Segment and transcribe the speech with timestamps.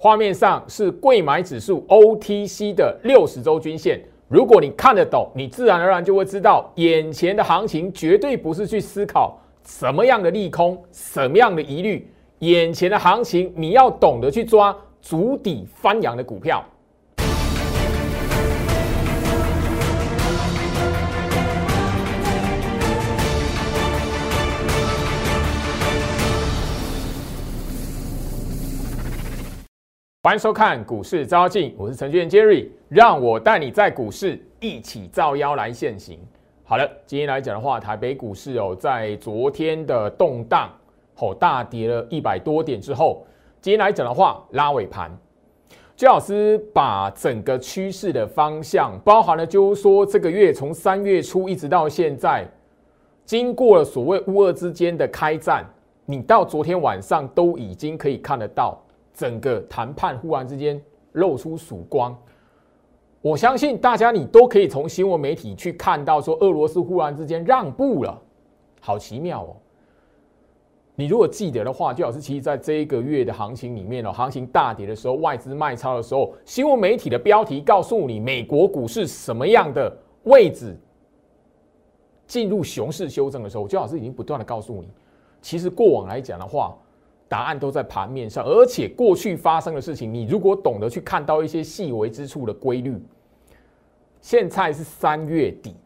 [0.00, 4.00] 画面上是贵买指数 OTC 的六十周均线。
[4.28, 12.08] 如果你看得懂，你自然而然就会知道，眼前的行情绝对不是去思考什么样的利空、什么样的疑虑。
[12.38, 16.64] 眼前的行情，你要懂得去抓足底翻扬的股票。
[30.28, 36.20] 欢迎收看股市招妖镜，我是程序员 Jerry，让我带你在股市一起造妖来现行。
[36.64, 40.70] 好了，今天来讲的话，台北股市哦，在昨天的动荡，
[41.14, 43.26] 吼大跌了一百多点之后，
[43.62, 45.10] 今天来讲的话，拉尾盘。
[45.96, 52.46] 朱老师把整个趋势的方向，包含了就是说，这个月从三月初一直到现在，
[53.24, 55.64] 经过了所谓乌俄之间的开战，
[56.04, 58.78] 你到昨天晚上都已经可以看得到。
[59.18, 60.80] 整个谈判忽然之间
[61.14, 62.16] 露出曙光，
[63.20, 68.22] 我相信大家你都可以从新闻媒体去看到，说俄罗斯忽然之间让步了，
[68.80, 69.56] 好奇妙哦！
[70.94, 80.76] 你如果记得的话，就老师其实在这一个月的行情里面哦，行情大跌的时候，外资卖超的时候，新闻媒体的标题告诉你美国股市什么样的位置
[82.28, 84.88] 进入熊市修正的时候，就老师已经不断的告诉你，
[85.42, 86.78] 其实过往来讲的话。
[87.28, 92.96] 答案都在盘面上，而且过去发生的事情，你如果懂得去看到一些细微之处的规律。
[94.20, 95.76] 现在是三月底，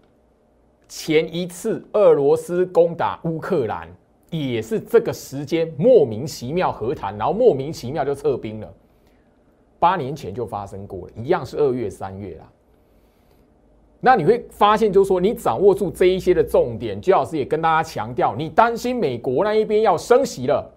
[0.88, 3.88] 前一次俄罗斯攻打乌克兰，
[4.30, 8.74] 也是这个时间莫名其妙和谈，然后莫名其妙就撤兵了。
[9.78, 12.50] 八年前就发生过了，一样是二月、三月啦。
[14.00, 20.68] 那你会发现，就是说你掌握住这一些的重点，居老师也跟大家强调，你担心美国那一边要升息了。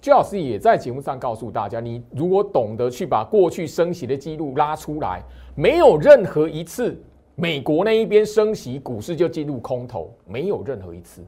[0.00, 5.22] 朱老师也在节目上告诉大家，你如果懂得去把过去升息的记录拉出来，
[5.54, 6.98] 没有任何一次
[7.34, 11.22] 美国那一边升息，股市就进入空头，没有任何一次。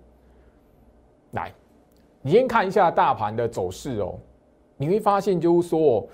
[1.32, 1.52] 来，
[2.22, 4.14] 你先看一下大盘的走势哦，
[4.78, 6.08] 你会发现就是说，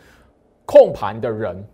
[0.67, 1.65] 控盘的人，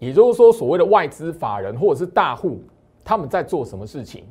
[0.00, 2.60] 也就是说所谓的外资法人或者是大户，
[3.04, 4.24] 他们在做什么事情？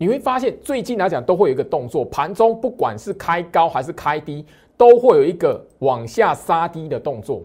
[0.00, 4.44] 你会发现最近来讲都会有一个动作，盘中不管是开高还是开低。
[4.80, 7.42] 都会有一个往下杀低的动作。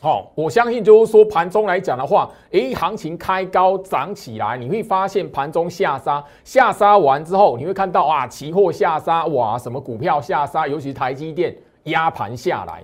[0.00, 12.82] 好，我相信就是说盘中来讲的话，诶，行情开高涨起来，你会发现盘中下杀，下杀完之后，你会看到啊，期货下杀，哇，什么股票下杀，尤其是台积电压盘下来。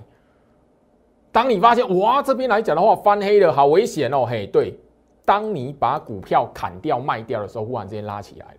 [1.33, 4.79] 当你发现哇，这边来讲的话翻黑了，好危险哦，嘿，对，
[5.25, 8.59] 当你把股票砍掉卖掉的时候，忽然之间拉起来了。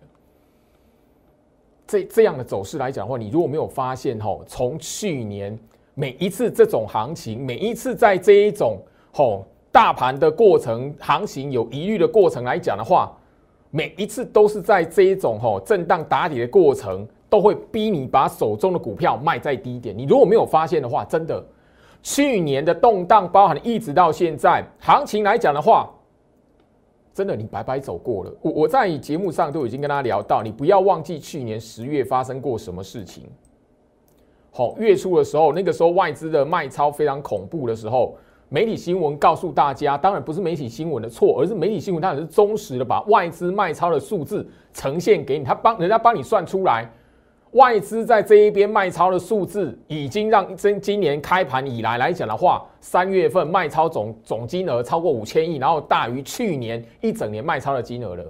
[1.86, 5.58] 这这样的走势来讲的话，你如果没有发现吼，从去年
[5.92, 8.78] 每一次这种行情，每一次在这一种
[9.12, 13.14] 吼大盘的过程行情有疑虑的过程来讲的话，
[13.70, 19.94] 每一次都是在这一种吼震荡打底的过程，都会逼你把手中的股票卖在低点。
[19.96, 21.44] 你如果没有发现的话，真的
[22.02, 25.90] 去年的动荡，包含一直到现在行情来讲的话。
[27.14, 28.32] 真的，你白白走过了。
[28.40, 33.24] 我我在节目上都已经跟他聊到，你不要忘记去年十月发生过什么事情。
[34.50, 38.16] 好，月初的时候，那个时候外资的卖超非常恐怖的时候，
[38.48, 46.90] 媒体新闻告诉大家，当然不是媒体新闻的错，而是媒体新闻它也是忠实的把外资卖超的数字呈现给你，他帮人家帮你算出来。
[47.52, 58.24] 外资在这一边卖超的数字，已经让今今年开盘以来来讲的话，三月份卖超总总金额超过五千亿，然后大于去年一整年卖超的金额了。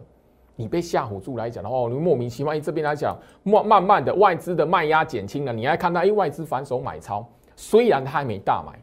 [0.57, 8.79] 你被吓唬住来讲的话，你莫名其妙，这边来讲，慢慢慢的外资的卖压减轻了，你还看到，哎，外资反手买超，虽然他还没大买，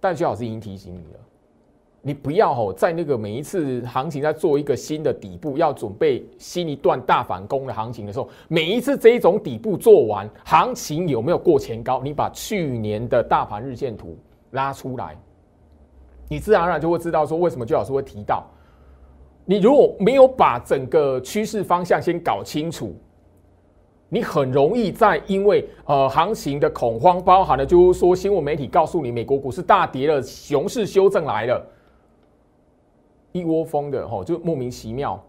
[0.00, 1.20] 但徐老师已经提醒你了。
[2.02, 12.00] 你不要吼，在那个每一次行情在做一个新的底部，要准备新一段大反攻的行情的时候，每一次这一种底部做完，行情有没有过前高？
[12.02, 14.16] 你把去年的大盘日线图
[14.52, 15.14] 拉出来，
[16.26, 18.46] 你自然而然就会知道说为什么最老师会提到，
[19.44, 22.94] 你如果没有把整个趋势方向先搞清楚，
[24.08, 31.62] 你很容易在因为呃行情的恐慌，包含了就是说新闻媒体告诉你美国股市大跌了，熊市修正来了。
[33.32, 35.22] 一窝蜂的吼，就莫名其妙，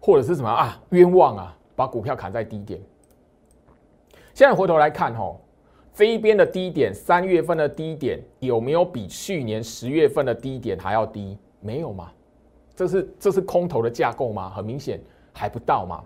[0.00, 2.80] 或者是什么啊冤枉啊，把股票砍在低点。
[4.34, 5.40] 现在回头来看吼，
[5.92, 11.36] 这一边的低点，三月份的低点有没有比去年十月份的低点还要低？
[11.60, 12.10] 没有嘛？
[12.74, 14.48] 这是这是空头的架构吗？
[14.50, 14.98] 很明显
[15.32, 16.02] 还不到嘛。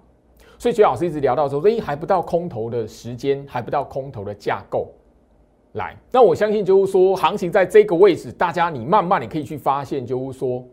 [0.58, 4.88] 所以，徐老师一直聊到说，哎，还不到空头的时间，还不到空头的架构。
[5.72, 10.64] 来，那我相信就是说，行情在这个位置，大家你慢慢你可以去发现，就是说，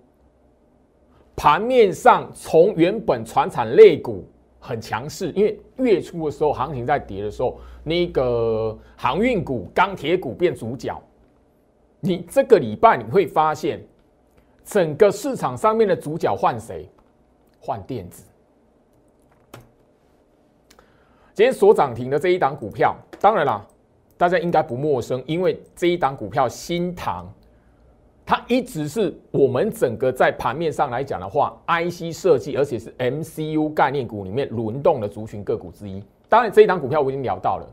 [1.35, 4.25] 盘面上从原本船产类股
[4.59, 11.01] 很强势，因为月初的时候行情在跌的时候，那个航运股、钢铁股变主角。
[11.99, 13.83] 你这个礼拜你会发现，
[14.63, 16.87] 整个市场上面的主角换谁？
[17.59, 18.23] 换电子。
[21.33, 23.65] 今天所涨停的这一档股票，当然啦，
[24.17, 27.40] 大家应该不陌生，因为这一档股票新唐，它
[28.51, 36.03] 一直是我们整个在盘面上来讲的话，IC 设计，而且是 MCU 概念股里面轮动的族群个股之一。
[36.27, 37.65] 当然，这一档股票我已经聊到了，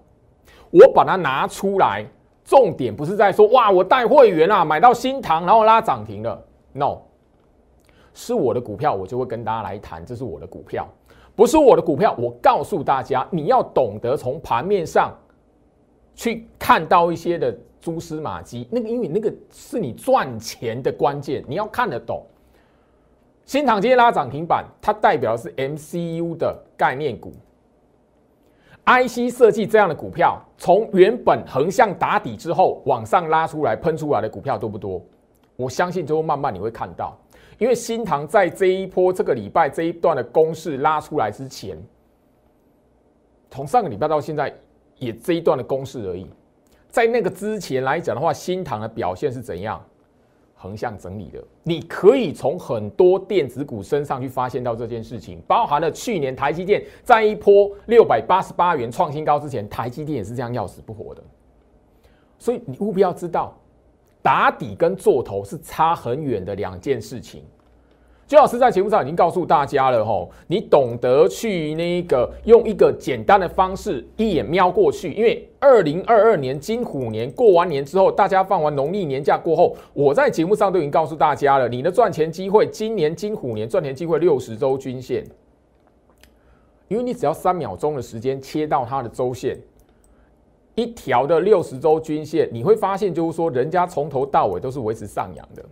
[0.70, 2.06] 我把它拿出来，
[2.44, 6.40] 重点不是在说哇，我带会员啊买到新塘，然后拉涨停了
[6.72, 6.98] ，no，
[8.14, 10.86] 是我的股票，我就会跟大家来谈，这是我的股票。
[11.34, 15.12] 不是我的股票，我告诉大家，你要懂得从盘面上
[16.14, 18.66] 去看到一些的蛛丝马迹。
[18.70, 22.24] 那个，因为那个是你赚钱的关键，你要看得懂。
[23.44, 27.32] 新塘今天拉涨停板，它代表的是 MCU 的概念股
[28.84, 35.02] ，IC 设计这样的股票，从原本横向打底之后往上拉出来喷出来的股票多不多？
[35.56, 37.18] 我相信，就会慢慢你会看到。
[37.58, 41.76] 因为新塘在这一波这个礼拜这一段的攻势拉出来之前，
[43.50, 44.54] 从上个礼拜到现在
[44.98, 46.30] 也这一段的攻势而已。
[46.88, 49.82] 在那个之前来讲的话，新塘的表现是怎样？
[50.54, 51.42] 横向整理的。
[51.62, 61.22] 你可以从很多电子股身上去发现到这件事情，包含了去年台积电在一波六百八十八元创新高之前，台积电也是这样要死不活的。
[62.38, 63.56] 所以你务必要知道。
[64.20, 67.42] 打底跟做头是差很远的两件事情。
[68.26, 85.24] 周老师在节目上已经告诉大家了吼，你懂得去那个用一个简单的方式一眼瞄过去，因为二零二二年金虎年过完年之后，大家放完农历年假过后，我在节目上都已经告诉大家了，你的赚钱机会，今年金虎年赚钱机会六十周均线，
[86.86, 89.58] 因为你只要三秒钟的时间切到它的周线。
[90.76, 95.64] 一条的六十周均线，你会发现，就是说，人家从头到尾都是维持上扬的。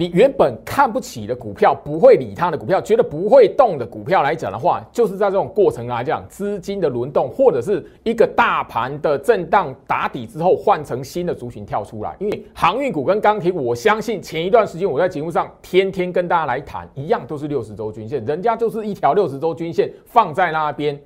[0.00, 12.16] 你原本看不起的股票，不会理它的股票，觉得不会动的股票来讲的话，就是在这种过程来讲，资金的轮动，或者是一个大盘的震荡打底之后，换成新的族群跳出来。
[12.18, 20.98] 因为航运股跟钢铁股，我相信前一段时间我在节目上天天跟大家来谈，一样都是六十周均线，人家就是一条六十周均线放在那边。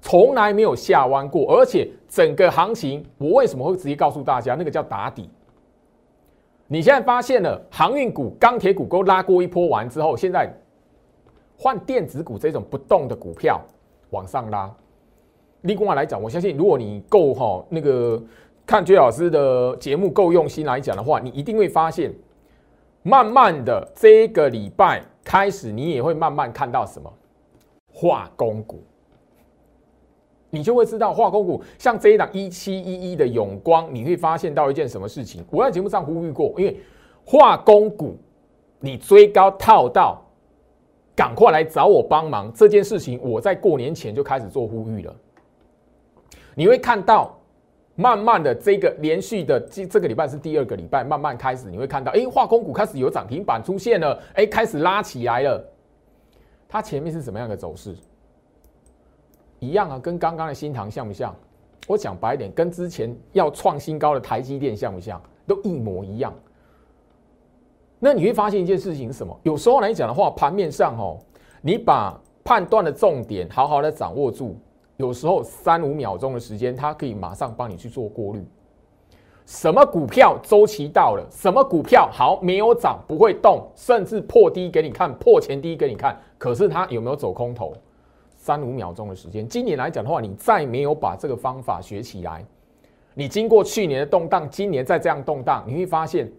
[0.00, 5.30] 从来没有下弯过，而且整个行情，我为什么会直接告诉大家，那个叫打底？
[6.68, 10.52] 你现在发现了航运股、钢铁股都拉过一波完之后，现在
[11.56, 13.60] 换电子股这种不动的股票
[14.10, 14.68] 往上拉。
[15.62, 18.20] 另外来讲，我相信如果你够哈那个
[18.66, 22.12] 看薛老师的节目够用心来讲的话，你一定会发现，
[23.02, 27.12] 慢慢的这个礼拜开始，你也会慢慢看到什么
[27.92, 28.82] 化工股。
[30.56, 35.44] 你就会知道化工股像这一档一七一一的永光，你会发现到一件什么事情？
[35.50, 36.80] 我在节目上呼吁过，因为
[37.26, 38.16] 化工股
[38.80, 40.18] 你追高套到，
[41.14, 45.14] 赶快来找我帮忙这件事情，我在过年前就开始做呼吁了。
[46.54, 47.38] 你会看到，
[47.96, 55.62] 慢慢的这个连续的这这个礼拜是第二个礼拜，慢慢开始你会看到，哎，化工股开始有涨停板出现了，哎，开始拉起来了。
[56.66, 57.94] 它前面是什么样的走势？
[59.58, 61.34] 一样啊，跟刚刚的新塘像不像？
[61.86, 65.20] 我讲白一点，跟之前要创新高的台积电像不像？
[65.46, 66.34] 都一模一样。
[67.98, 69.38] 那你会发现一件事情是什么？
[69.42, 71.16] 有时候来讲的话，盘面上哦，
[71.62, 74.56] 你把判断的重点好好的掌握住，
[74.96, 78.44] 有时候三五秒钟的时间，它可以马上帮你去做过滤。
[79.46, 81.24] 什么股票周期到了？
[81.30, 87.72] 什么股票好没有涨不会动，甚至破低给你看，破前低给你看，可是它有没有走空头？
[88.46, 92.44] 三五秒钟的时间，今年来讲的话，你再没有把这个方法学起来，
[93.12, 96.30] 你经过去年的动荡，今年再这样动荡，你会发现，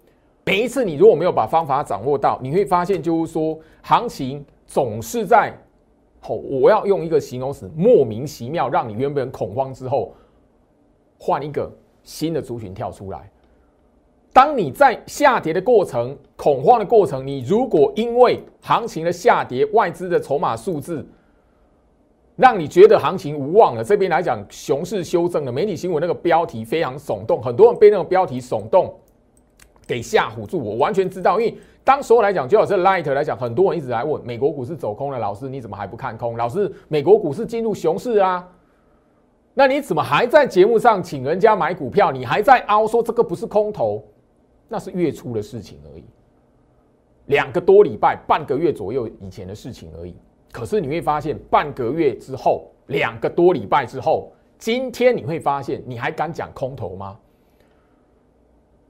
[0.46, 5.54] 每一次你如果没有把方法掌握到，你会发现就是说，行情总是在，
[6.30, 10.14] 哦，我要用一个形容词，莫名其妙，让你原本恐慌之后，
[11.20, 11.70] 换一个
[12.04, 13.30] 新的族群跳出来。
[14.32, 21.06] 当你在下跌的过程、恐慌的过程，你如果因为行情的下跌、外资的筹码数字，
[22.38, 23.84] 让你觉得行情无望了。
[23.84, 25.52] 这边来讲，熊市修正了。
[25.52, 28.96] 媒体新闻那个标题非常耸动，很多人被那个标题耸动
[29.86, 30.58] 给吓唬住。
[30.60, 36.38] 我完全知道，因为当时候来讲，就好这 Light 来讲，很多人一直来问，美国股市走空了，老师你怎么还不看空？
[36.38, 38.48] 老师，美国股市进入熊市啊？
[39.56, 42.12] 那你怎么还在节目上请人家买股票？
[42.12, 44.04] 你还在凹说这个不是空头，
[44.68, 46.04] 那是月初的事情而已，
[47.26, 50.16] 两个多礼拜、半个月左右以前的事情而已。
[50.52, 57.18] 可是你会发现，半个月之后、两个多礼拜之后，今天你会发现，你还敢讲空头吗？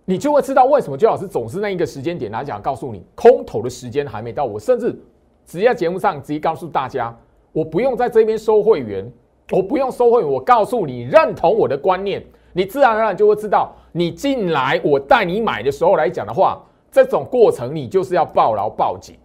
[0.05, 4.45] 你就会知道为什么周老师总是那一个时间点来讲，告诉你空头的时间还没到。
[4.45, 4.97] 我甚至
[5.45, 7.13] 直接在节目上直接告诉大家，
[7.51, 9.11] 我不用在这边收会员。
[9.51, 12.21] 我不用收会员，我告诉你，认同我的观念，
[12.51, 16.61] 你自然而然就会知道，你进来我带你买的时候来讲的话，
[16.91, 19.15] 这种过程你就是要抱牢抱紧。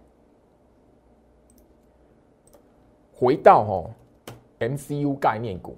[3.23, 3.89] 回到哦
[4.59, 5.77] ，MCU 概念股，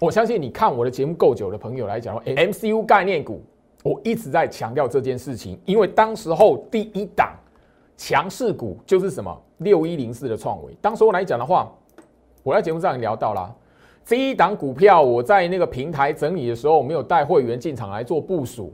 [0.00, 3.42] 我相信你看我的节目够久的朋友来讲，MCU 概念股，
[3.82, 7.34] 我一直在强调这件事情，因为当时候第一档
[7.96, 11.68] 强势股就是什么六一零四的创维，当时候来讲的话，
[12.44, 13.52] 我在节目上聊到了。
[14.04, 18.72] 这一档股票，我在那个平台整理的时候，没有带会员进场来做部署。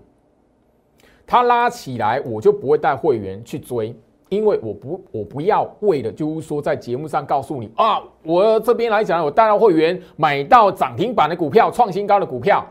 [1.27, 3.95] 它拉起来，我就不会带会员去追，
[4.31, 12.65] 因为我不，我不要为了就是说在节目上告诉你啊，我这边来讲，我带到会员买到涨停板的股票、创新高的股票，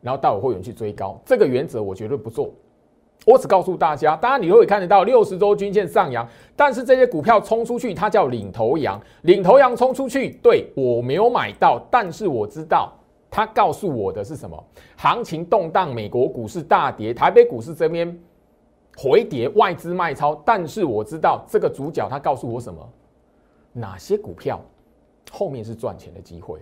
[0.00, 2.50] 然后带我会员去追高，这个原则我绝对不做。
[3.26, 8.98] 我只告诉大家，当然你会看得到六十周均线上扬，但是这些股票冲出去，它叫领头羊。
[9.22, 12.90] 领头羊冲出去，对我没有买到，但是我知道
[13.30, 14.64] 它告诉我的是什么？
[14.96, 18.18] 行情动荡，美国股市大跌，台北股市这边
[19.02, 20.34] 回跌，外资卖超。
[20.44, 22.86] 但是我知道这个主角他告诉我什么？
[23.72, 24.60] 哪些股票
[25.30, 26.60] 后面是赚钱的机会？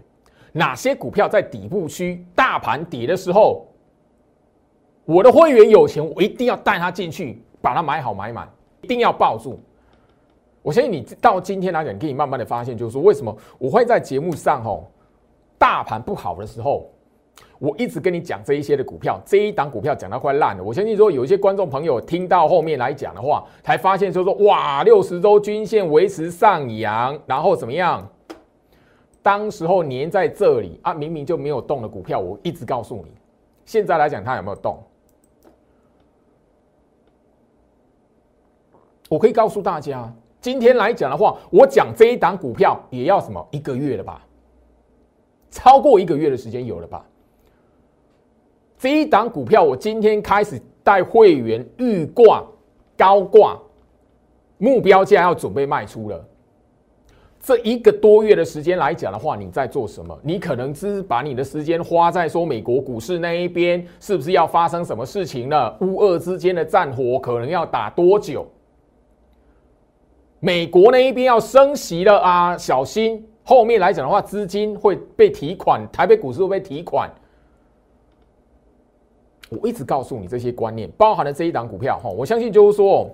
[0.52, 3.66] 哪些股票在底部区大盘跌的时候？
[5.04, 8.49] 我的会员有钱，我一定要带他进去，把它买好买满，
[8.83, 9.59] 一定要抱住。
[10.62, 14.87] 我相信你到今天来讲，可以慢慢的发现，就是说为什么我会在节目上吼，
[15.59, 16.88] 大盘不好的时候，
[17.59, 20.62] 我一直跟你讲这一些的股票，这一档股票讲到快烂了。
[20.62, 28.09] 我相信说有一些观众朋友听到后面来讲的话，才发现就说哇，六十周均线维持上扬，然后怎么样？
[29.21, 33.12] 当时候粘在这里啊，明明就没有动的股票，我一直告诉你，
[33.64, 34.78] 现在来讲它有没有动？
[39.09, 44.25] 我可以告诉大家，今天来讲的话，我讲这一档股票也要什么一个月了吧？
[45.50, 47.04] 超过一个月的时间有了吧？
[48.78, 52.44] 这一档股票我今天开始带会员预挂
[52.97, 53.58] 高挂，
[54.58, 56.25] 目标价要准备卖出了。
[57.40, 60.16] 这一个多月的时间来讲的话，你在做什么？
[60.23, 65.76] 你可能只是把你的时间花在说美国股市那一边是不是要发生什么事情了？
[65.80, 68.47] 乌俄之间的战火可能要打多久？
[70.40, 77.11] 美国那一边要升息了啊，小心后面来讲的话，资金会被提款，台北股市会被提款。
[79.50, 83.09] 我一直告诉你这些观念，包含了这一档股票哈，我相信就是说，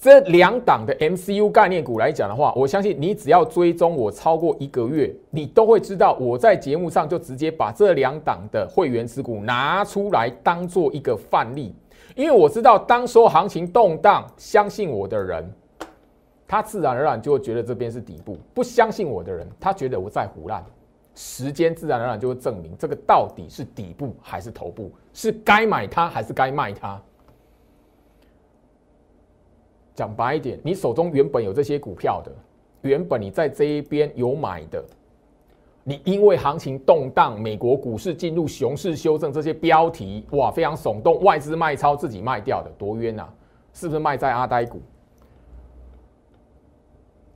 [0.00, 11.72] 这两档的 MCU 概念股来讲的话，我相信你只要追踪我超过一个月，你都会知道我在节目上就直接把这两档的会员持股拿出来当做一个范例，
[12.16, 15.48] 因为我知道当说行情动荡，相信我的人。
[16.48, 20.62] 他自然而然就会觉得这边是底部，不相信我的人，他觉得我在胡乱。
[21.14, 27.00] 时间自然而然就会证明这个到底是底部还是头部，是该买它还是该卖它。
[29.94, 32.32] 讲白一点，你手中原本有这些股票的，
[32.80, 34.82] 原本你在这一边有买的，
[35.84, 43.28] 你因为行情动荡，美国股市进入熊市修正，这些标题哇非常耸动，外资卖超自己卖掉的，多冤呐！
[43.74, 44.80] 是不是卖在阿呆股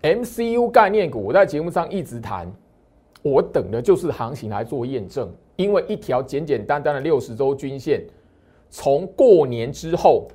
[0.03, 2.51] ？MCU 概念股，我在节目上一直谈，
[3.31, 5.29] 我等的就是行情来做验证。
[5.57, 8.05] 因为一条简简单单的六十周均线，
[8.69, 10.29] 从过年之后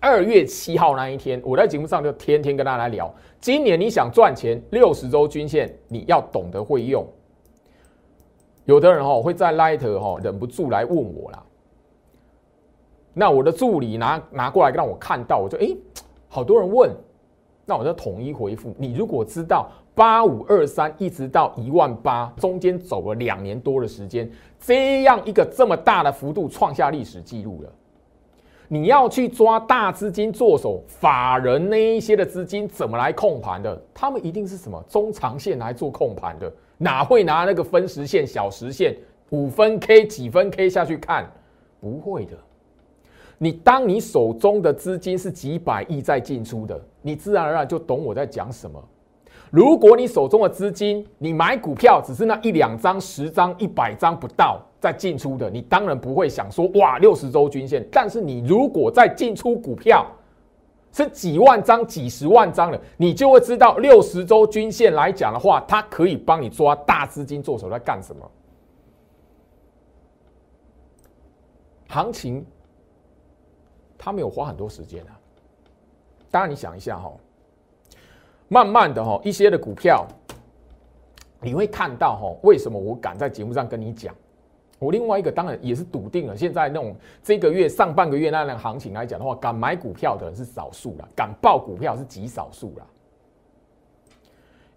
[0.00, 3.12] 二月七号那一天，我在节目上就天天跟大家来聊。
[3.38, 7.06] 今年你想赚钱，六十周均线你要懂得会用。
[8.64, 11.42] 有的人哈会在 Light 哈忍不住来问我啦，
[13.12, 15.68] 那我的助理拿拿过来让我看到，我就哎，
[16.28, 16.90] 好多人问。
[17.70, 18.94] 那我就统一回复你。
[18.94, 27.70] 如果知道八五二三一直到一万八，中间走了两年多的时间，这样一个这么大的幅度创下历史记录了。
[28.66, 33.80] 你要去抓大资金做手，法人那一些的资金怎么来控盘的？
[33.94, 38.96] 他们一定是什么中长线来做控盘的，哪会拿那个分时线、小时线、
[39.28, 41.30] 五分 K、几分 K 下去看？
[41.80, 42.32] 不会的。
[43.42, 48.78] 你当你手中的资金是几百亿在进出的，你自然而然就懂我在讲什么。
[49.50, 57.82] 如果你手中的资金，你买股票只是那一两张、十张、一百张不到在进出的，你当然不会想说哇六十周均线。
[57.90, 60.06] 但是你如果在进出股票
[60.92, 68.30] 是几万张、几十万张的，你就会知道六十周均线来讲的话，它可以帮你抓大资金做手在干什么。
[71.88, 72.44] 行情
[74.00, 75.12] 他没有花很多时间啊。
[76.30, 77.12] 当然你想一下哈。
[78.48, 80.04] 慢慢的哈，一些的股票，
[81.40, 84.12] 你会看到哈，为什么我敢在节目上跟你讲？
[84.80, 92.86] 我另外一个当然也是笃定了，现在那种这个月上半个月那样的行情来讲的话，敢买股票的人是少数了，敢报股票是极少数了。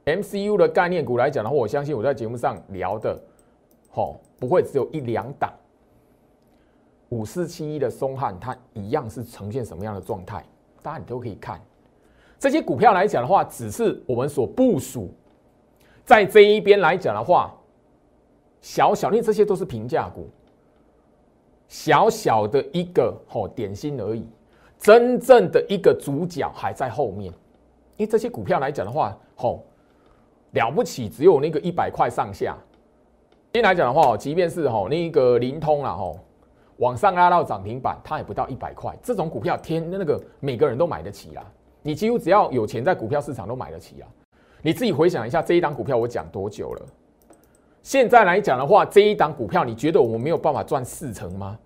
[0.06, 3.18] MCU 的概念股来讲的话，我相信我在节目上聊的，
[3.89, 5.51] 吼，不会只有一两档。
[7.13, 10.43] 五四七一的松汉，它一样是呈现什么样的状态？
[10.82, 11.62] 大家你都可以看。
[12.39, 15.13] 这些股票来讲的话，只是我们所部署
[16.03, 17.55] 在这一边来讲的话，
[18.62, 20.27] 小小，因为这些都是平价股，
[21.67, 24.27] 小小的一个哦点心而已。
[24.79, 27.32] 真正的一个主角还在后面，
[27.96, 29.63] 因为这些股票来讲的话，吼
[30.51, 32.58] 了不起，只有那个一百块上下。
[33.53, 36.20] 今天来讲的话，即便是吼那个灵通了吼，
[36.83, 38.93] 往上拉到涨停板，它也不到一百块。
[39.01, 41.41] 这种股票，天那个每个人都买得起啦。
[41.81, 44.07] 你几乎只要有钱，在股票市场都买得起啊！
[44.61, 46.85] 你自己回想一下，这一档股票我讲多久了？
[47.81, 51.57] 现在来讲的话，这一档股票，你觉得我们没有办法赚四成吗？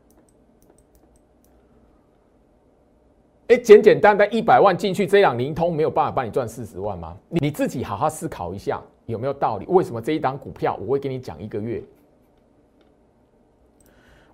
[3.47, 7.17] 哎，简简单单一百万进去，这样灵通没有办法帮你赚四十万吗？
[7.29, 9.65] 你自己好好思考一下，有没有道理？
[9.67, 11.83] 为什么这一档股票我会跟你讲一个月？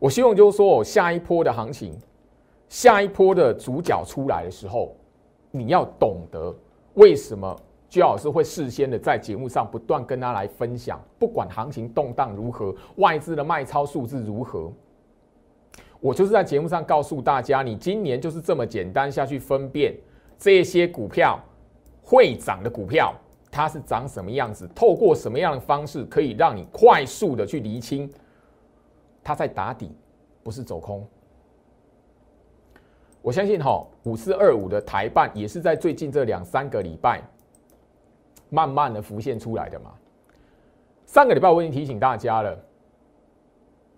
[0.04, 1.98] 我希望就是说我，下一波的行情，
[2.68, 4.94] 下一波的主角出来的时候。
[5.50, 6.54] 你要懂得
[6.96, 7.56] 为什么
[7.88, 14.74] 居老师会事先的在节目上不断跟他来分享，不管行情动荡如何，外资的卖超数字如何，
[16.02, 19.96] 我就是在节目上告诉大家，你今年就是这么简单下去分辨
[20.38, 21.40] 这些股票
[22.02, 23.14] 会涨的股票，
[23.52, 28.12] 它是长什么样子，透过什么样的方式可以让你快速的去厘清
[29.24, 29.92] 它在打底，
[30.44, 31.08] 不是走空。
[33.22, 37.22] 我相信哈，五四二五的台办也是在最近这两三个礼拜，
[38.50, 39.92] 慢慢的浮现出来的嘛。
[41.06, 42.58] 上个礼拜我已经提醒大家了，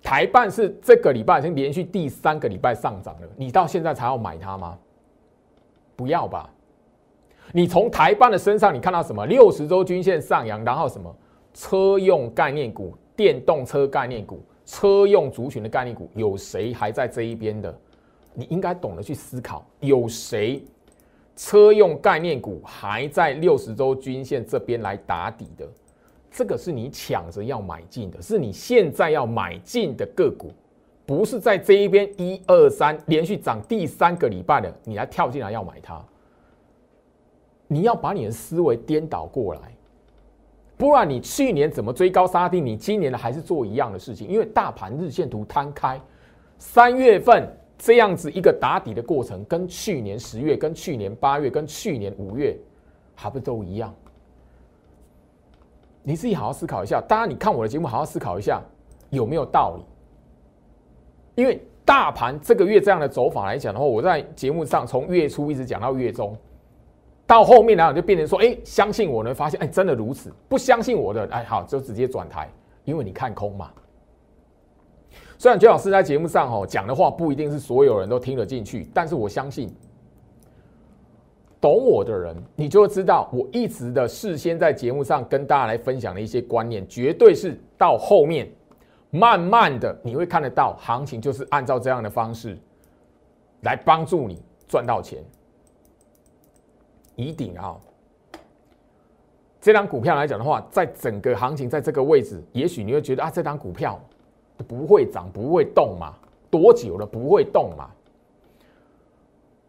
[0.03, 4.77] 台办是这个礼拜已经连续第三个礼拜上涨了，你到现在才要买它吗？
[5.95, 6.49] 不要吧！
[7.53, 9.25] 你从台办的身上你看到什么？
[9.25, 11.15] 六十周均线上扬，然后什么？
[11.53, 17.73] 车用概念股、电动车概念股、车用族群的概念股，有谁还在这一边的？
[18.33, 20.61] 你应该懂得去思考，有谁
[21.35, 25.65] 车用概念股还在六十周均线这边来打底的？
[26.31, 30.51] 这个是你抢着要买进的，是你现在要买进的个股，
[31.05, 36.03] 不是在这一边一二三连续涨第三个礼拜的，你来跳进来要买它。
[37.67, 39.74] 你要把你的思维颠倒过来，
[40.77, 45.99] 不然你去年怎么追高杀低，你今年的还是做一样的事情，因为大盘日线图摊开，
[46.57, 47.47] 三月份。
[47.77, 52.57] 这样子一个打底的过程，跟去年十月、跟去年八月、跟去年五月，
[53.13, 53.93] 还不都一样？
[56.01, 57.01] 你自己好好思考一下。
[57.05, 58.63] 当然，你看我的节目，好好思考一下
[59.09, 59.83] 有没有道理。
[61.35, 66.33] 因为大盘这个月这样的走法来讲的话，我在节目上从月初一直讲到月中，
[67.27, 72.49] 到后面呢就变成说：哎，相信我呢，发现哎真的如此；不相信我的，哎好就直接转台，
[72.83, 73.71] 因为你看空嘛。
[75.37, 79.73] 虽然娟老师在节目上哦讲的话不一定是所有人都听得进去，但是我相信
[81.59, 88.47] 懂我的人，你就会知道我一直的事先在节目上跟大家来分享的一些观念，绝对是到后面
[89.09, 92.57] 慢慢的你会看得到行情就是按照这样的方式
[93.61, 95.23] 来帮助你赚到钱。
[97.15, 97.75] 以顶啊，
[99.61, 103.99] 这张股票来讲的话，在整个行情在这个位置，也许你会觉得啊，这张股票。
[104.69, 106.13] 不会涨，不会动嘛？
[106.49, 107.89] 多久了不会动嘛？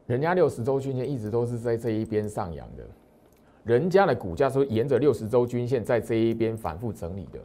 [0.07, 2.85] 人家六十周均线一直都是在这一边上扬的，
[3.65, 7.41] 人家的股价是沿着六十周均线在这一边反复整理的。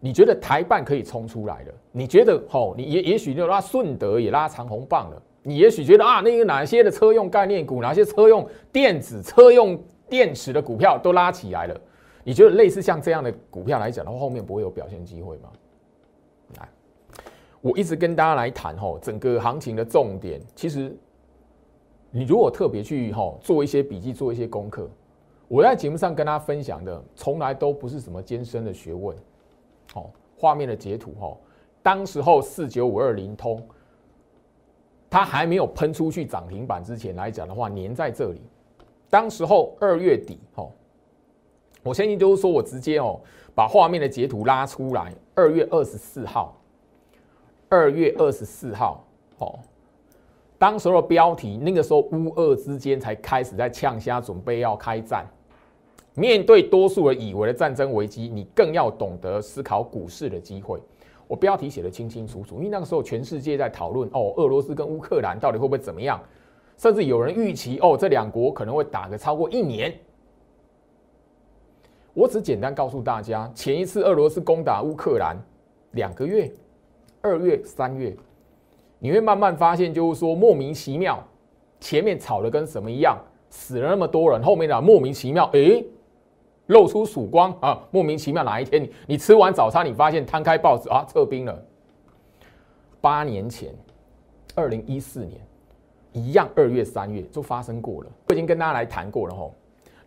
[0.00, 1.74] 你觉得台办可以冲出来的？
[1.92, 2.74] 你觉得吼？
[2.74, 5.22] 你也也许就拉顺德也拉长红棒了。
[5.42, 11.80] 你也许觉得啊，那个哪些的车用概念股，哪些车用电子、车用电池的股票都拉起来了。
[12.24, 15.48] 你觉得类似像这样的股票来讲的话，后面不会有表现机会吗？
[16.58, 16.68] 来，
[17.62, 20.94] 我一直跟大家来谈吼，整个行情的重点，其实
[22.10, 24.90] 你如果特别去吼做一些笔记，做一些功课，
[25.46, 29.16] 我在节目上跟大家分享的，从来都不是什么艰深的学问。
[29.94, 31.34] 好，画面的截图哈，
[31.82, 33.66] 当时候四九五二零通，
[35.10, 38.40] 它还没有喷出去涨停板之前来讲的话，粘在这里。
[39.08, 40.68] 当时候二月底哈，
[41.82, 43.18] 我相信就是说我直接哦，
[43.54, 45.14] 把画面的截图拉出来。
[45.34, 46.60] 二月二十四号，
[47.68, 49.04] 二月二十四号，
[49.38, 49.58] 哦。
[50.58, 55.24] 当时的标题，那个时候乌俄之间才开始在呛虾，准备要开战。
[56.14, 60.82] 面对多数人以为的战争危机，你更要懂得思考股市的机会。
[61.28, 66.20] 我标题写的清清楚楚，因为那个时候全世界在讨论哦，俄罗斯跟乌克兰到底会不会怎么样，
[66.76, 69.94] 甚至有人预期哦，这两国可能会打个超过一年。
[72.14, 75.36] 我只简单告诉大家，前一次俄罗斯攻打乌克兰
[75.92, 76.50] 两个月，
[77.20, 78.16] 二月、三月。
[78.98, 81.22] 你会慢慢发现，就是说莫名其妙，
[81.78, 83.16] 前面吵的跟什么一样，
[83.50, 85.84] 死了那么多人，后面的莫名其妙，哎，
[86.68, 87.78] 露出曙光啊！
[87.90, 91.62] 莫名其妙哪一天你你吃完早餐，你发现摊开报纸啊，撤兵了。
[93.00, 93.74] 八年前，
[94.54, 95.40] 二零一四年，
[96.12, 99.54] 一样二月三月就发生过了，我已经跟大家来谈过了吼。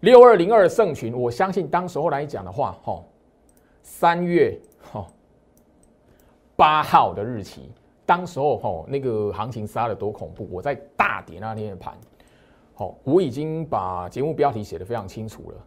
[0.02, 3.06] 六二零二圣群，我相信当时候来讲的话，吼，
[3.82, 4.60] 三月
[4.91, 5.08] 吼
[6.56, 7.71] 八号的日期。
[8.04, 10.47] 当时候吼，那个行情杀的多恐怖！
[10.52, 11.97] 我在大跌那天的盘，
[12.74, 15.58] 好，我已经把节目标题写的非常清楚了。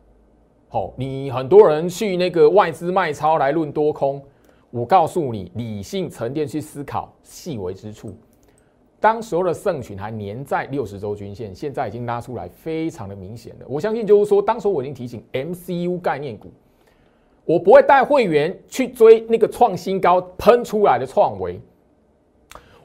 [0.74, 4.20] 哦，你很多人去那个外资卖超来论多空，
[4.72, 8.12] 我告诉你，理性沉淀去思考细微之处。
[8.98, 13.66] 当时候的圣群还粘在六十周均线，现在已经拉出来，非常的明显了。
[13.68, 16.50] 我相信就是说，当时我已经提醒 MCU 概念股，
[17.44, 21.60] 我不会带会员去追那个创新高喷出来的创维。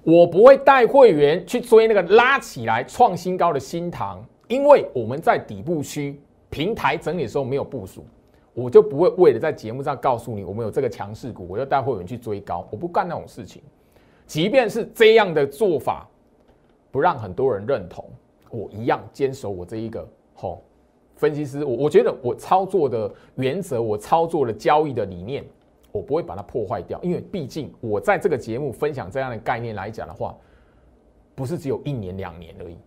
[0.04, 8.06] 我不会带会员去追那个拉起来创新高的新塘，因为我们在底部区平台整理的时候没有部署，
[8.54, 13.62] 我就不会为了在节目上告诉你我们有这个强势股，我就带会员去追高，我不干那种事情。
[14.26, 16.08] 即便是这样的做法
[16.92, 18.06] 不让很多人认同，
[18.50, 20.64] 我一样坚守我这一个吼
[21.16, 25.44] 分析师，我我觉得我操作的原则，我操作的交易的理念。
[25.92, 30.38] 我不会把它破坏掉，因为毕竟我在这个节目分享这样的概念来讲的话，
[31.34, 32.78] 不是只有一年两年而已。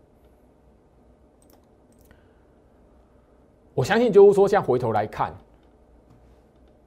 [3.75, 5.35] 我相信就是说，现在回头来看，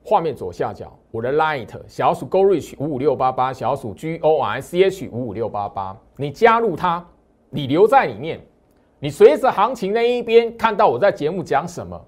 [0.03, 7.05] 画面左下角我的 Light 小鼠 Go Reach 五五六八八小鼠 G O R C H 五五六八八，你加入它，
[7.49, 8.39] 你留在里面，
[8.99, 11.99] 你随着行情那一边看到我在节目讲什么。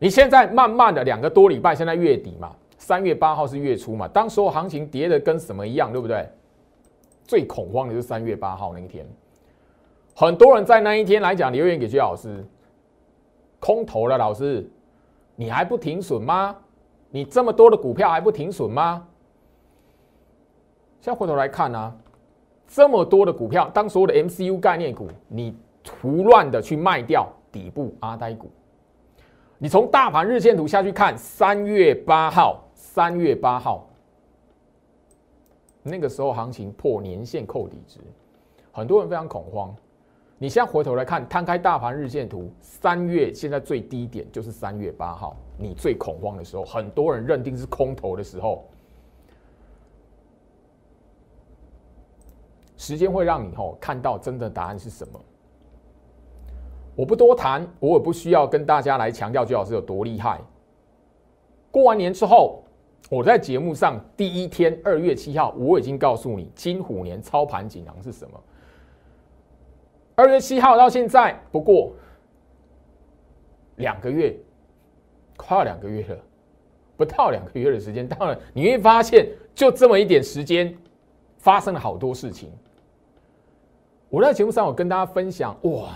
[0.00, 6.28] 你现在慢慢的两个多礼拜，现在月底嘛，三月八号是月初嘛，当时候行情跌的跟什么一样，对不对？
[7.24, 9.06] 最恐慌的就是三月八号那一天，
[10.14, 12.44] 很多人在那一天来讲留言给薛老师，
[13.60, 14.68] 空头了，老师，
[15.36, 16.56] 你还不停损吗？
[17.10, 19.06] 你这么多的股票还不停损吗？
[21.00, 21.96] 现在回头来看呢，
[22.66, 25.56] 这么多的股票，当所有的 MCU 概念股，你
[26.00, 28.50] 胡乱的去卖掉底部阿呆股。
[29.56, 33.88] 你从大盘日线图下去看，三月八号，三月八号，
[35.82, 37.98] 那个时候行情破年线扣底值，
[38.70, 39.74] 很多人非常恐慌。
[40.40, 48.64] 你现在回头来看，摊开大盘日线图，三月现在最低点就是三月八号，你最恐慌的时候，很多人认定是空头的时候，
[52.76, 55.20] 时间会让你吼看到真的答案是什么。
[56.94, 60.40] 我不多谈，我也不需要跟大家来强调，最老师有多厉害。
[61.72, 62.62] 过完年之后，
[63.10, 68.40] 我在节目上第一天二月七号，我已经告诉你金虎年操盘锦囊是什么。
[70.18, 71.92] 二月七号到现在，不过
[73.76, 74.36] 两个月，
[75.36, 76.18] 快要两个月了，
[76.96, 80.76] 不到两个月的时间，当然你会发现，就这么一点时间，
[81.36, 82.50] 发生了好多事情。
[84.08, 85.90] 我在节目上有跟大家分享，哇！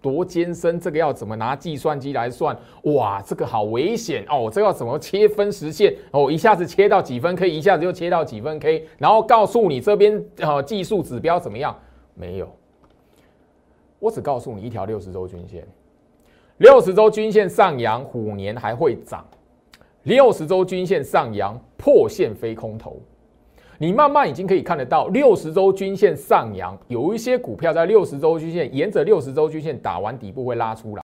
[0.00, 2.56] 多艰深，这个要怎么拿计算机来算？
[2.84, 4.48] 哇，这个好危险哦！
[4.50, 5.94] 这个要怎么切分时线？
[6.12, 11.78] 哦，一下子切到几分 K，一下子又切到几分 K，然后告诉你这边呃技术指标怎么样？
[12.14, 12.50] 没有，
[14.02, 15.64] 我只告诉你一条六十周均线，
[16.56, 19.20] 六十周均线上扬，虎年还会涨；
[20.02, 23.00] 六十周均线上扬，破线非空头。
[23.78, 31.02] 你慢慢已经可以看得到，六十周均线上扬，有一些股票在六十周均线沿着六十周均线打完底部会拉出来，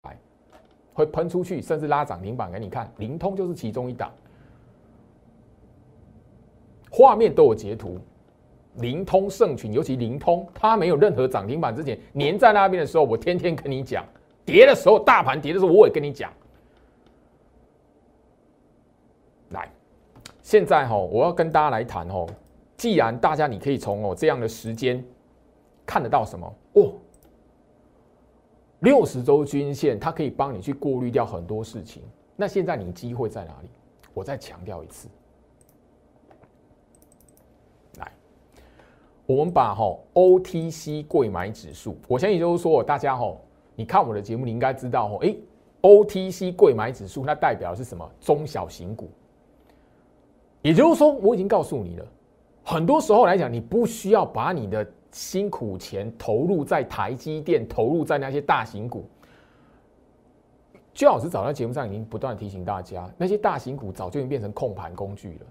[0.91, 2.91] 会喷出去，甚至拉涨停板给你看。
[2.97, 4.12] 灵通就是其中一档，
[6.89, 7.99] 画面都有截图。
[8.77, 14.05] 灵通盛群，尤其灵通，它没有任何涨停板之前，粘在那边的时候，我天天跟你讲，
[14.45, 16.31] 跌的时候，大盘跌的时候，我也跟你讲。
[19.49, 19.71] 来，
[20.41, 22.27] 现在哈，我要跟大家来谈哦。
[22.75, 25.03] 既然大家你可以从哦这样的时间
[25.85, 26.93] 看得到什么哦，
[28.79, 32.03] 六十周均线它可以帮你去过滤掉很多事情。
[32.35, 33.69] 那现在你机会在哪里？
[34.13, 35.07] 我再强调一次。
[39.27, 43.35] 我们把哈 OTC 贵买指数，我相信就是说大家哈，
[43.75, 45.35] 你看我的节目，你应该知道哈，哎
[45.81, 48.09] ，OTC 贵买指数，它代表是什么？
[48.21, 49.09] 中小型股。
[50.61, 52.05] 也就是说，我已经告诉你了。
[52.63, 59.05] 很多时候来讲，你不需要把你的辛苦钱投入在台积电，投入在那些大型股。
[60.93, 65.45] 最老师早在节目上已经不断提醒大家，那些大型股早就已经变成控盘工具了。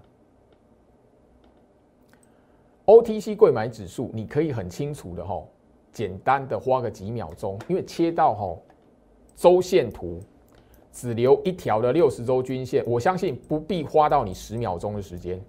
[2.87, 5.41] OTC 贵买指数，你可以很清楚的哈，
[5.93, 8.57] 简单的花个几秒钟，因为切到哈
[9.35, 10.19] 周线图。
[10.89, 15.39] 只留一条的六十周均线，我相信不必花到你十秒钟的时间。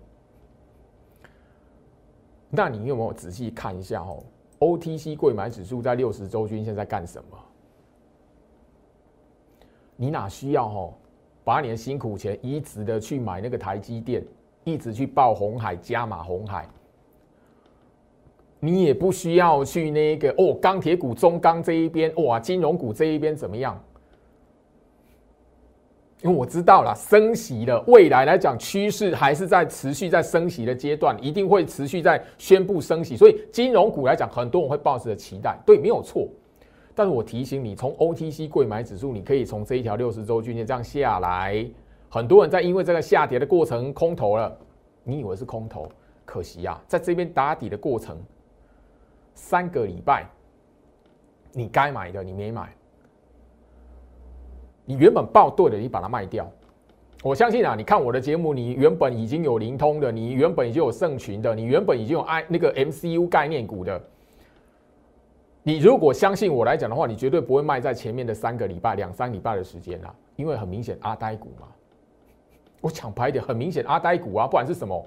[2.51, 4.23] 那你有没有仔细看一下哦
[4.59, 7.39] ？OTC 贵买指数在六十周均线在干什么？
[9.97, 10.93] 你哪需要哦？
[11.45, 14.23] 把你的辛苦钱一直的去买那个台积电，
[14.65, 16.69] 一直去报红海加码红海，
[18.61, 23.81] 你也不需要去那个哦钢铁股中钢这一边哇，金融股这一边怎么样？
[26.23, 36.27] 因为我知道了，升息的未来来讲，趋势还是在持续在升息的阶段，一定会持续在宣布升息，所以金融股来讲，很多人会抱着期待，对，没有错。
[36.93, 41.65] 但是我提醒你，从 OTC 贵买指数，你可以从这一条六十周均线这样下来，
[42.09, 44.59] 很多人在因为这个下跌的过程空头了，
[45.05, 45.89] 你以为是空头，
[46.25, 48.21] 可惜啊，在这边打底的过程，
[49.39, 50.27] 三个礼拜，
[51.53, 52.75] 你该买的你没买。
[54.85, 56.51] 你原本报对的，你把它卖掉。
[57.23, 64.03] 我相信啊，你看我的节目，你原本已经有灵通的，你原本已经有盛群的，你原本已经有 I 那个 MCU 概念股的。
[65.63, 71.69] 你如果相信我来讲的话，你绝对不会卖在前面的三个礼拜、两三礼拜的时间啊，因为很明显阿呆股嘛。
[72.81, 75.07] 我抢牌点，很明显阿呆股啊，不管是什么，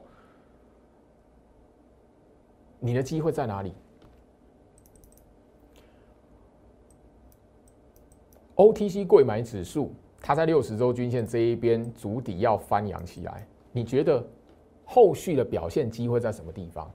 [2.80, 3.74] 你的机会在哪里
[8.62, 14.24] ？OTC 贵买指数，它在六十周均线这一边足底要翻扬起来，你觉得
[14.86, 16.88] 后续的表现机会在什么地方？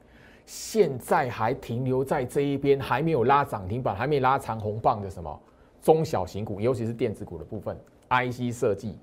[0.45, 5.43] 现在还停留在这一边，还没有拉涨停板，还没拉长红棒的什么
[5.83, 7.77] 中小型股，尤其是电子股的部分
[8.11, 8.97] ，IC 设计。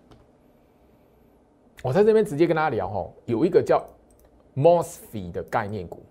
[1.83, 3.85] 我在这边直接跟大家聊哈，有一个叫
[4.55, 6.01] MOSFET 的概念股，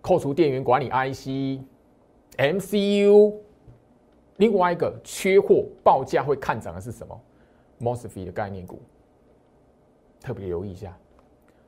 [0.00, 1.60] 扣除电源管理 IC。
[2.38, 3.34] MCU，
[4.38, 7.20] 另外一个缺货报价会看涨的是什么
[7.80, 8.80] ？MOSFET 的概念股，
[10.20, 10.96] 特别留意一下。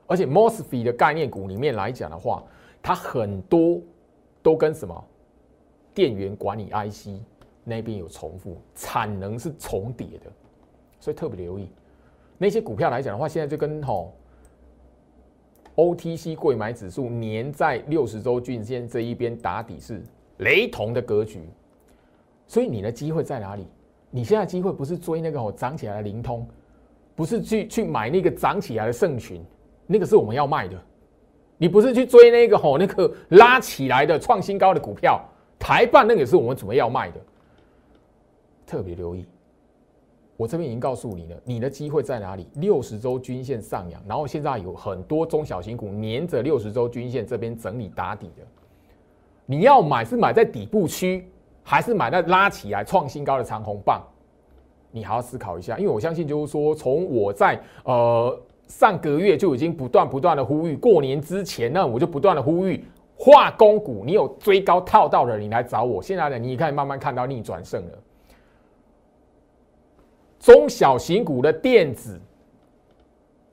[0.07, 2.43] 而且 MOSFET 的概念股里面来讲的话，
[2.81, 3.79] 它很多
[4.41, 5.05] 都跟什么
[5.93, 7.21] 电源管理 IC
[7.63, 10.31] 那边有重复，产能是重叠的，
[10.99, 11.69] 所以特别留意
[12.37, 14.13] 那些股票来讲的话，现在就跟吼
[15.75, 20.01] OTC 贵买指数粘在六十周均线这一边打底是。
[20.37, 21.41] 雷同的格局，
[22.47, 23.65] 所以你的机会在哪里？
[24.11, 26.47] 你现在机会不是追那个哦涨起来的灵通，
[27.15, 29.43] 不是去去买那个涨起来的圣群，
[29.87, 30.81] 那个是我们要卖的。
[31.57, 35.23] 你不是去追那个吼那个拉起来的创新高的股票，
[35.57, 37.19] 台办那个是我们准备要卖的。
[38.65, 39.25] 特别留意，
[40.37, 42.47] 我这边已经告诉你了，你的机会在哪里？
[42.55, 48.43] 六十周均线上扬，然后现在有很多中小型股粘着六十周均线这边整理打底的。
[49.45, 51.29] 你要买是买在底部区，
[51.63, 54.01] 还是买在拉起来创新高的长红棒？
[54.91, 62.83] 你还要思考一下，因为我相信就是说，从我在呃上个月就已经不断不断的呼吁，过年之前呢，我就不断的呼吁
[63.17, 66.01] 化工股，你有追高套到的，你来找我。
[66.01, 67.97] 现在呢，你可以慢慢看到逆转胜了，
[70.39, 72.19] 中小型股的电子。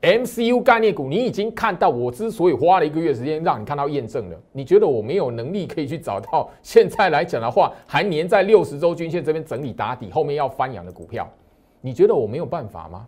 [0.02, 1.88] MCU 概念股，你已经看到。
[1.88, 6.50] 我之所以花了一个月时间让你看到验证了，你觉得我没有能力可以去找到？
[6.60, 11.30] 现在来讲的话，还粘在六十周均线这边整理打底，后面要翻扬的股票，
[11.80, 13.06] 你觉得我没有办法吗？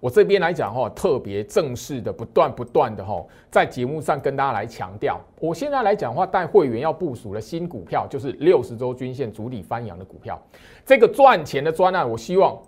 [0.00, 10.40] 我这边来讲哈，特别正式的，不断不断的哈，在节目上跟大家来强调，我现在来讲话带会员要部署的新股票，就是六十周均线主体翻扬的股票，
[10.86, 12.58] 这个赚钱的专案，我希望。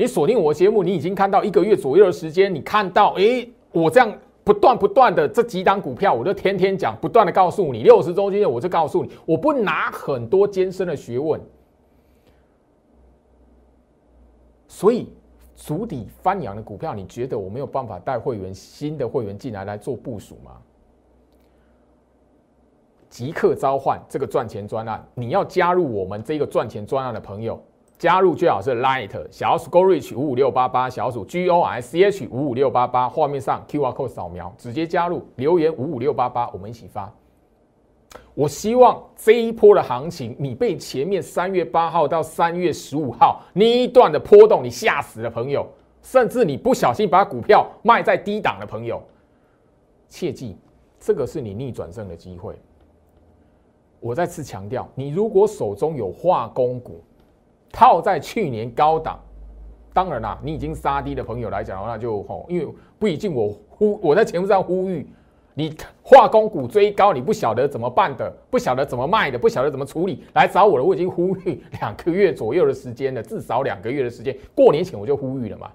[0.00, 4.10] 你锁定我节目，你已经看到一个月左右的时间，你看到，哎，我这样
[4.42, 11.38] 不断不断的这几档股票，我就天天讲，不断的告诉你，六十周均线我就告诉你，我不拿很多艰深的学问，
[14.68, 15.06] 所以
[15.54, 20.52] 足底翻扬的股票，你觉得我没有办法带会员新的会员进来来做部署吗？
[23.10, 27.62] 即刻召唤这个赚钱专案，你要加入我们这个赚钱专案的朋友，
[28.00, 37.12] 加入最好是 Light 小鼠 Go Reach 五五六八八小鼠 G O I C H 五五六八八，画面上 Q R code 扫描，直接加入，留言五五六八八，我们一起发。
[38.32, 45.66] 我希望这一波的行情，你被前面三月八号到三月十五号那一段的波动你吓死的朋友，
[46.00, 49.02] 甚至你不小心把股票卖在低档的朋友，
[50.08, 50.56] 切记，
[50.98, 52.58] 这个是你逆转胜的机会。
[54.00, 57.04] 我再次强调，你如果手中有化工股
[57.72, 59.18] 套在去年高档，
[59.92, 65.08] 当然啦，你已经杀低的朋友来讲的话，那就吼，因为不一定我呼我在节目上呼吁，
[65.54, 70.84] 你化工股追高，你不晓得怎么办的，不晓得怎么卖的，不晓得怎么处理，来找我了。
[70.84, 75.70] 我已经呼吁两个月左右的时间了，至少两个月的时间，过年前我就呼吁了嘛。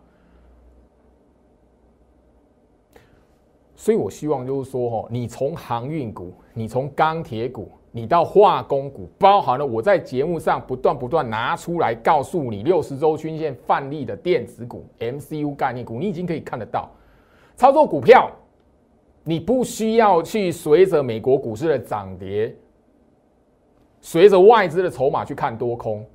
[3.75, 7.71] 所以我希望就是说，吼，你从航运股，你从钢铁股。
[7.95, 16.91] 你到化工股，包含了我在节目上不断不断拿出来告诉你六十周均线范例的电子股、MCU 概念股，你已经可以看得到。
[17.55, 18.29] 操作股票，
[19.23, 22.53] 你不需要去随着美国股市的涨跌，
[24.01, 26.05] 随着外资的筹码去看多空。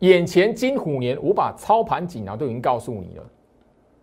[0.00, 3.24] 眼前金虎年，我把操盘锦囊都已经告诉你了。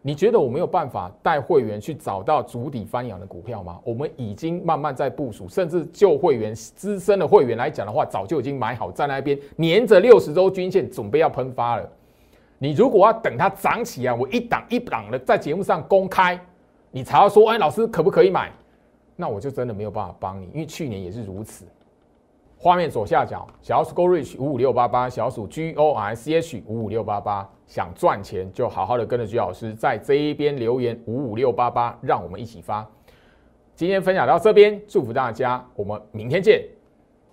[0.08, 3.80] 你觉得我没有办法带会员去找到足底翻扬的股票吗？
[3.84, 11.90] 我们已经慢慢在部署，甚至旧会员、资深的会员来讲的话，早就已经买好在那边，黏着六十周均线，准备要喷发了。
[12.60, 16.40] 你如果要等它涨起来，我一档一档的在节目上公开，
[16.92, 18.52] 你才要说，哎，老师可不可以买？
[19.16, 21.66] 那我就真的没有办法帮你，因为去年也是如此。
[22.60, 27.50] 画面左下角，小鼠 Go Reach 五五六八八，小鼠 G O R C H 五五六八八。
[27.68, 32.86] 想赚钱就好好的跟着居老师在这一边留言五五六八八，让我们一起发。
[33.76, 36.64] 今天分享到这边，祝福大家，我们明天见。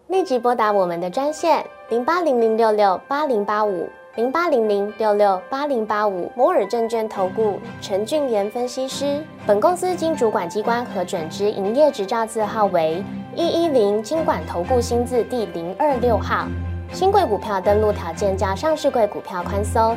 [0.08, 9.22] 立即拨打我们的专线零八零零六六八零八五零八零零六六八零八五摩尔证券投顾陈俊言分析师。
[9.46, 13.02] 本公司经主管机关核准之营业执照字号为
[13.34, 16.46] 一一零金管投顾新字第零二六号。
[16.92, 19.96] 新贵股票登录条件较上市贵股票宽松。